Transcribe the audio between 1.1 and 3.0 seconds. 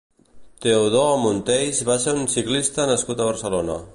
Monteys va ser un ciclista